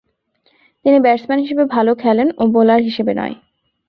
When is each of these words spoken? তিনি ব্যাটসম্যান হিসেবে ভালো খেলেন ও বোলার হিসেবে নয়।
তিনি 0.85 0.97
ব্যাটসম্যান 0.99 1.39
হিসেবে 1.43 1.63
ভালো 1.75 1.91
খেলেন 2.03 2.27
ও 2.37 2.43
বোলার 2.53 2.81
হিসেবে 2.87 3.13
নয়। 3.15 3.35